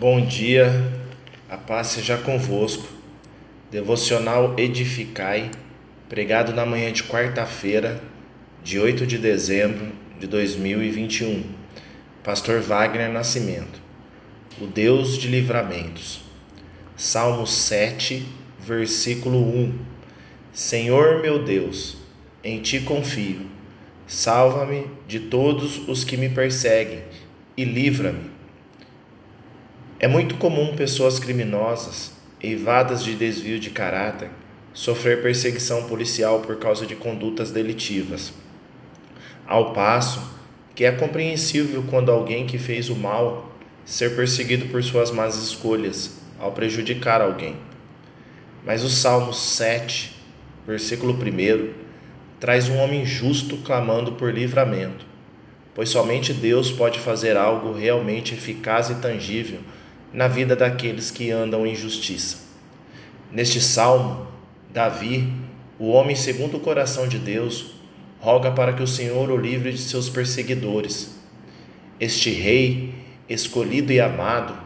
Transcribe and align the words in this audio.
Bom 0.00 0.24
dia, 0.24 0.70
a 1.50 1.56
paz 1.56 1.88
seja 1.88 2.16
convosco. 2.16 2.86
Devocional 3.68 4.54
Edificai, 4.56 5.50
pregado 6.08 6.52
na 6.52 6.64
manhã 6.64 6.92
de 6.92 7.02
quarta-feira, 7.02 8.00
de 8.62 8.78
8 8.78 9.04
de 9.04 9.18
dezembro 9.18 9.90
de 10.20 10.28
2021. 10.28 11.42
Pastor 12.22 12.60
Wagner 12.60 13.10
Nascimento. 13.10 13.80
O 14.60 14.68
Deus 14.68 15.18
de 15.18 15.26
livramentos. 15.26 16.20
Salmo 16.96 17.44
7, 17.44 18.24
versículo 18.60 19.40
1. 19.40 19.78
Senhor 20.52 21.20
meu 21.20 21.42
Deus, 21.42 21.96
em 22.44 22.62
ti 22.62 22.78
confio. 22.82 23.50
Salva-me 24.06 24.86
de 25.08 25.18
todos 25.18 25.88
os 25.88 26.04
que 26.04 26.16
me 26.16 26.28
perseguem 26.28 27.02
e 27.56 27.64
livra-me 27.64 28.37
é 30.00 30.06
muito 30.06 30.36
comum 30.36 30.76
pessoas 30.76 31.18
criminosas, 31.18 32.12
eivadas 32.40 33.02
de 33.02 33.16
desvio 33.16 33.58
de 33.58 33.70
caráter, 33.70 34.30
sofrer 34.72 35.22
perseguição 35.22 35.88
policial 35.88 36.38
por 36.38 36.56
causa 36.56 36.86
de 36.86 36.94
condutas 36.94 37.50
delitivas. 37.50 38.32
Ao 39.44 39.72
passo 39.72 40.22
que 40.72 40.84
é 40.84 40.92
compreensível 40.92 41.82
quando 41.90 42.12
alguém 42.12 42.46
que 42.46 42.58
fez 42.58 42.88
o 42.88 42.94
mal 42.94 43.52
ser 43.84 44.14
perseguido 44.14 44.66
por 44.66 44.84
suas 44.84 45.10
más 45.10 45.34
escolhas 45.34 46.20
ao 46.38 46.52
prejudicar 46.52 47.20
alguém. 47.20 47.56
Mas 48.64 48.84
o 48.84 48.88
Salmo 48.88 49.32
7, 49.32 50.14
versículo 50.64 51.14
1, 51.14 51.72
traz 52.38 52.68
um 52.68 52.76
homem 52.76 53.04
justo 53.04 53.56
clamando 53.56 54.12
por 54.12 54.32
livramento, 54.32 55.04
pois 55.74 55.88
somente 55.88 56.32
Deus 56.32 56.70
pode 56.70 57.00
fazer 57.00 57.36
algo 57.36 57.72
realmente 57.72 58.34
eficaz 58.34 58.90
e 58.90 58.94
tangível 58.96 59.58
na 60.12 60.28
vida 60.28 60.56
daqueles 60.56 61.10
que 61.10 61.30
andam 61.30 61.66
em 61.66 61.74
justiça. 61.74 62.38
Neste 63.30 63.60
salmo, 63.60 64.26
Davi, 64.70 65.32
o 65.78 65.88
homem 65.88 66.16
segundo 66.16 66.56
o 66.56 66.60
coração 66.60 67.06
de 67.06 67.18
Deus, 67.18 67.74
roga 68.20 68.50
para 68.50 68.72
que 68.72 68.82
o 68.82 68.86
Senhor 68.86 69.30
o 69.30 69.36
livre 69.36 69.72
de 69.72 69.78
seus 69.78 70.08
perseguidores. 70.08 71.16
Este 72.00 72.30
rei, 72.30 72.94
escolhido 73.28 73.92
e 73.92 74.00
amado, 74.00 74.56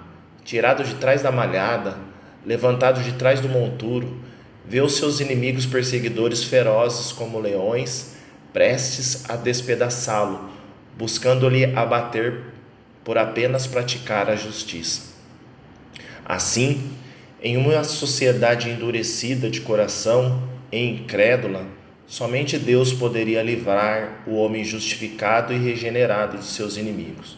tirado 0.45 0.85
de 0.85 0.95
trás 0.95 1.23
da 1.23 1.33
malhada, 1.33 1.98
levantado 2.47 3.03
de 3.03 3.13
trás 3.13 3.41
do 3.41 3.48
monturo, 3.48 4.20
vê 4.67 4.81
os 4.81 4.97
seus 4.97 5.20
inimigos 5.20 5.67
perseguidores 5.67 6.45
ferozes 6.45 7.13
como 7.13 7.39
leões, 7.39 8.15
prestes 8.53 9.29
a 9.29 9.37
despedaçá-lo, 9.37 10.51
buscando-lhe 10.97 11.65
abater 11.77 12.41
por 13.05 13.19
apenas 13.19 13.67
praticar 13.67 14.31
a 14.31 14.37
justiça. 14.37 15.12
Assim, 16.25 16.91
em 17.42 17.56
uma 17.56 17.83
sociedade 17.83 18.70
endurecida 18.70 19.51
de 19.51 19.61
coração 19.61 20.42
e 20.70 20.79
incrédula, 20.79 21.67
somente 22.06 22.59
Deus 22.59 22.92
poderia 22.92 23.42
livrar 23.42 24.23
o 24.27 24.34
homem 24.34 24.64
justificado 24.64 25.53
e 25.53 25.59
regenerado 25.59 26.39
de 26.39 26.45
seus 26.45 26.77
inimigos. 26.77 27.37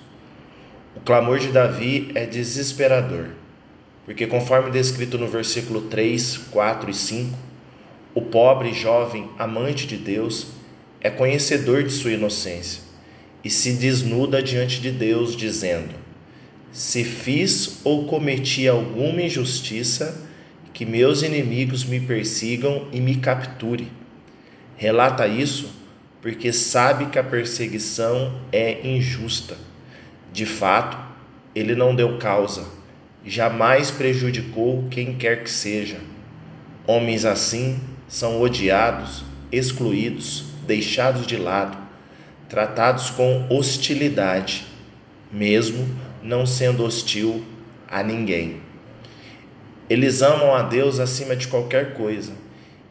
O 0.94 1.00
clamor 1.00 1.38
de 1.38 1.48
Davi 1.48 2.10
é 2.14 2.26
desesperador, 2.26 3.28
porque, 4.04 4.26
conforme 4.26 4.70
descrito 4.70 5.19
no 5.19 5.26
versículo 5.26 5.82
3, 5.82 6.38
4 6.50 6.91
e 6.91 6.94
5, 6.94 7.38
o 8.14 8.20
pobre 8.20 8.72
jovem 8.72 9.28
amante 9.38 9.86
de 9.86 9.96
Deus 9.96 10.48
é 11.00 11.10
conhecedor 11.10 11.82
de 11.82 11.91
sua 11.91 12.12
inocência 12.12 12.82
e 13.42 13.50
se 13.50 13.72
desnuda 13.72 14.42
diante 14.42 14.80
de 14.80 14.91
Deus, 14.91 15.34
dizendo: 15.34 16.03
se 16.75 17.05
fiz 17.05 17.78
ou 17.84 18.05
cometi 18.06 18.67
alguma 18.67 19.22
injustiça, 19.22 20.27
que 20.72 20.84
meus 20.84 21.22
inimigos 21.22 21.84
me 21.84 22.00
persigam 22.00 22.89
e 22.92 23.00
me 23.00 23.14
capture. 23.14 23.87
Relata 24.76 25.28
isso 25.28 25.72
porque 26.21 26.53
sabe 26.53 27.06
que 27.06 27.19
a 27.19 27.22
perseguição 27.22 28.41
é 28.50 28.84
injusta. 28.84 29.56
De 30.32 30.44
fato, 30.44 30.98
ele 31.54 31.76
não 31.76 31.94
deu 31.94 32.19
causa, 32.19 32.66
jamais 33.25 33.93
prejudicou 33.93 34.88
quem 34.91 35.15
quer 35.15 35.44
que 35.44 35.50
seja. 35.50 35.98
Homens 36.88 37.25
assim 37.25 37.78
são 38.09 38.43
odiados, 38.43 39.25
excluídos, 39.53 40.47
deixados 40.66 41.25
de 41.25 41.37
lado, 41.37 41.78
tratados 42.48 43.10
com 43.10 43.47
hostilidade, 43.48 44.66
mesmo 45.31 45.87
não 46.24 46.46
sendo 46.46 46.84
hostil 46.84 47.44
a 47.86 48.02
ninguém. 48.02 48.62
Eles 49.90 50.22
amam 50.22 50.54
a 50.54 50.62
Deus 50.62 50.98
acima 50.98 51.36
de 51.36 51.48
qualquer 51.48 51.92
coisa, 51.92 52.32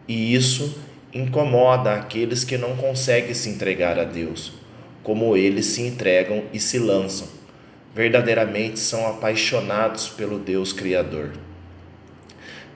e 0.07 0.35
isso 0.35 0.77
incomoda 1.11 1.95
aqueles 1.95 2.43
que 2.43 2.59
não 2.59 2.75
conseguem 2.75 3.33
se 3.33 3.49
entregar 3.49 3.97
a 3.97 4.03
Deus, 4.03 4.53
como 5.01 5.35
eles 5.35 5.65
se 5.65 5.81
entregam 5.81 6.43
e 6.53 6.59
se 6.59 6.77
lançam. 6.77 7.27
Verdadeiramente 7.95 8.79
são 8.79 9.07
apaixonados 9.07 10.09
pelo 10.09 10.37
Deus 10.37 10.71
Criador. 10.71 11.31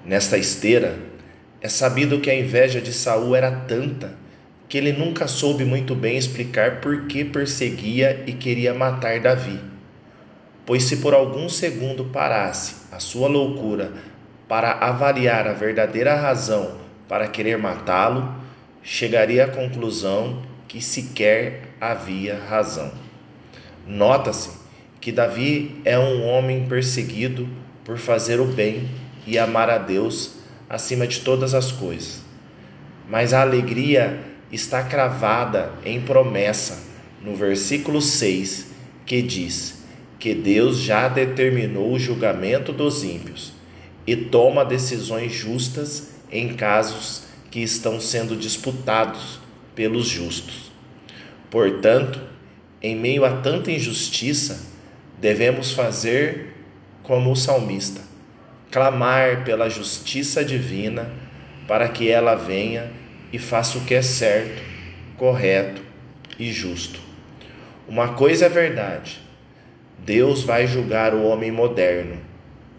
Nesta 0.03 0.39
esteira, 0.39 0.97
é 1.61 1.69
sabido 1.69 2.19
que 2.19 2.31
a 2.31 2.39
inveja 2.39 2.81
de 2.81 2.93
Saul 2.93 3.35
era 3.35 3.51
tanta 3.51 4.15
que 4.67 4.77
ele 4.77 4.91
nunca 4.91 5.27
soube 5.27 5.63
muito 5.63 5.95
bem 5.95 6.17
explicar 6.17 6.81
por 6.81 7.05
que 7.07 7.23
perseguia 7.23 8.23
e 8.27 8.33
queria 8.33 8.73
matar 8.73 9.19
Davi 9.19 9.76
pois 10.67 10.83
se 10.83 10.97
por 10.97 11.13
algum 11.13 11.47
segundo 11.47 12.03
parasse 12.03 12.75
a 12.91 12.99
sua 12.99 13.29
loucura 13.29 13.93
para 14.49 14.73
avaliar 14.73 15.47
a 15.47 15.53
verdadeira 15.53 16.13
razão 16.13 16.75
para 17.07 17.29
querer 17.29 17.57
matá-lo, 17.57 18.35
chegaria 18.83 19.45
à 19.45 19.47
conclusão 19.47 20.43
que 20.67 20.81
sequer 20.81 21.69
havia 21.79 22.37
razão. 22.37 22.91
Nota-se 23.87 24.49
que 24.99 25.09
Davi 25.09 25.81
é 25.85 25.97
um 25.97 26.25
homem 26.27 26.67
perseguido 26.67 27.47
por 27.85 27.97
fazer 27.97 28.41
o 28.41 28.45
bem 28.45 28.89
e 29.25 29.39
amar 29.39 29.69
a 29.69 29.77
Deus 29.77 30.39
acima 30.69 31.07
de 31.07 31.21
todas 31.21 31.53
as 31.53 31.71
coisas. 31.71 32.21
Mas 33.09 33.33
a 33.33 33.41
alegria 33.41 34.19
está 34.51 34.83
cravada 34.83 35.71
em 35.85 36.01
promessa 36.01 36.77
no 37.21 37.37
versículo 37.37 38.01
6, 38.01 38.67
que 39.05 39.21
diz: 39.21 39.76
que 40.19 40.33
Deus 40.33 40.79
já 40.79 41.07
determinou 41.07 41.91
o 41.91 41.99
julgamento 41.99 42.71
dos 42.71 43.03
ímpios 43.03 43.53
e 44.05 44.15
toma 44.15 44.65
decisões 44.65 45.31
justas 45.31 46.15
em 46.31 46.55
casos 46.55 47.23
que 47.51 47.59
estão 47.59 47.99
sendo 47.99 48.35
disputados 48.35 49.39
pelos 49.75 50.07
justos. 50.07 50.71
Portanto, 51.51 52.19
em 52.81 52.95
meio 52.95 53.25
a 53.25 53.41
tanta 53.41 53.71
injustiça, 53.71 54.67
devemos 55.19 55.71
fazer 55.71 56.55
como 57.03 57.31
o 57.31 57.35
salmista, 57.35 58.01
clamar 58.71 59.43
pela 59.43 59.69
justiça 59.69 60.43
divina 60.43 61.09
para 61.67 61.87
que 61.89 62.09
ela 62.09 62.35
venha 62.35 62.91
e 63.31 63.37
faça 63.37 63.77
o 63.77 63.85
que 63.85 63.93
é 63.93 64.01
certo, 64.01 64.61
correto 65.17 65.81
e 66.39 66.51
justo. 66.51 66.99
Uma 67.87 68.13
coisa 68.13 68.45
é 68.47 68.49
verdade 68.49 69.26
Deus 70.07 70.41
vai 70.41 70.65
julgar 70.65 71.13
o 71.13 71.25
homem 71.25 71.51
moderno 71.51 72.15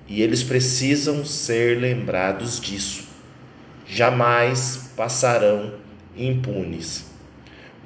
e 0.07 0.23
eles 0.23 0.43
precisam 0.43 1.27
ser 1.27 1.79
lembrados 1.79 2.59
disso. 2.59 3.07
Jamais 3.87 4.95
passarão 4.97 5.75
impunes. 6.17 7.05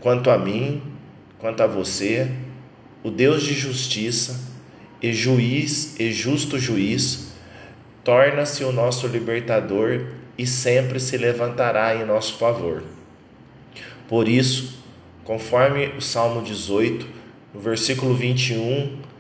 Quanto 0.00 0.30
a 0.30 0.38
mim, 0.38 0.80
quanto 1.40 1.60
a 1.60 1.66
você, 1.66 2.30
o 3.02 3.10
Deus 3.10 3.42
de 3.42 3.52
justiça 3.52 4.38
e 5.02 5.12
juiz 5.12 5.98
e 5.98 6.12
justo 6.12 6.56
juiz 6.56 7.32
torna-se 8.04 8.62
o 8.62 8.70
nosso 8.70 9.08
libertador 9.08 10.06
e 10.38 10.46
sempre 10.46 11.00
se 11.00 11.16
levantará 11.16 11.96
em 11.96 12.06
nosso 12.06 12.38
favor. 12.38 12.84
Por 14.06 14.28
isso, 14.28 14.84
conforme 15.24 15.88
o 15.98 16.00
Salmo 16.00 16.42
18, 16.42 17.04
no 17.52 17.60
versículo 17.60 18.14
21 18.14 19.10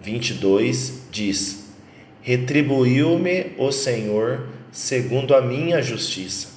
22 0.00 1.08
diz: 1.10 1.72
Retribuiu-me 2.22 3.52
o 3.58 3.72
Senhor 3.72 4.46
segundo 4.70 5.34
a 5.34 5.40
minha 5.40 5.80
justiça, 5.82 6.48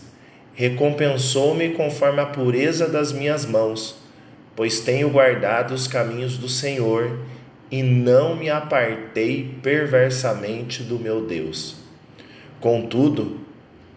recompensou-me 0.53 1.69
conforme 1.69 2.19
a 2.19 2.25
pureza 2.25 2.88
das 2.88 3.11
minhas 3.11 3.45
mãos, 3.45 3.95
pois 4.55 4.81
tenho 4.81 5.09
guardado 5.09 5.73
os 5.73 5.88
caminhos 5.88 6.38
do 6.38 6.49
Senhor 6.49 7.19
e 7.71 7.81
não 7.81 8.35
me 8.35 8.49
apartei 8.49 9.55
perversamente 9.63 10.83
do 10.83 10.99
meu 10.99 11.25
Deus. 11.25 11.77
Contudo, 12.59 13.39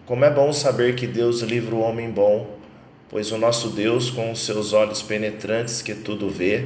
como 0.05 0.23
é 0.23 0.29
bom 0.29 0.53
saber 0.53 0.95
que 0.95 1.05
Deus 1.05 1.41
livra 1.41 1.75
o 1.75 1.81
homem 1.81 2.09
bom, 2.09 2.57
pois 3.09 3.31
o 3.31 3.37
nosso 3.37 3.69
Deus, 3.69 4.09
com 4.09 4.31
os 4.31 4.45
seus 4.45 4.71
olhos 4.71 5.01
penetrantes 5.01 5.81
que 5.81 5.93
tudo 5.93 6.29
vê, 6.29 6.65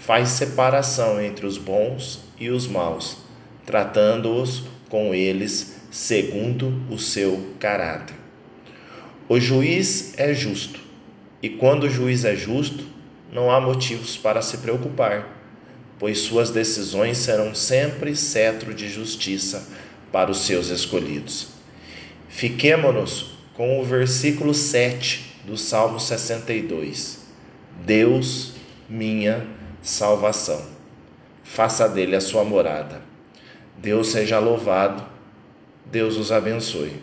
faz 0.00 0.30
separação 0.30 1.20
entre 1.20 1.46
os 1.46 1.58
bons 1.58 2.20
e 2.38 2.50
os 2.50 2.66
maus, 2.66 3.18
tratando-os 3.64 4.64
com 4.88 5.14
eles 5.14 5.76
segundo 5.90 6.82
o 6.90 6.98
seu 6.98 7.54
caráter. 7.58 8.16
O 9.28 9.40
juiz 9.40 10.14
é 10.16 10.32
justo, 10.32 10.78
e 11.42 11.48
quando 11.48 11.84
o 11.84 11.90
juiz 11.90 12.24
é 12.24 12.36
justo, 12.36 12.84
não 13.32 13.50
há 13.50 13.60
motivos 13.60 14.16
para 14.16 14.40
se 14.40 14.58
preocupar, 14.58 15.28
pois 15.98 16.20
suas 16.20 16.50
decisões 16.50 17.18
serão 17.18 17.54
sempre 17.54 18.14
cetro 18.14 18.72
de 18.72 18.88
justiça 18.88 19.66
para 20.12 20.30
os 20.30 20.46
seus 20.46 20.68
escolhidos. 20.68 21.48
Fiquemo-nos 22.28 23.36
com 23.54 23.80
o 23.80 23.84
versículo 23.84 24.54
7 24.54 25.42
do 25.46 25.56
Salmo 25.56 25.98
62. 25.98 27.20
Deus, 27.84 28.52
minha 28.88 29.46
salvação. 29.86 30.60
Faça 31.44 31.88
dele 31.88 32.16
a 32.16 32.20
sua 32.20 32.42
morada. 32.44 33.00
Deus 33.78 34.08
seja 34.08 34.40
louvado. 34.40 35.04
Deus 35.84 36.16
os 36.16 36.32
abençoe. 36.32 37.00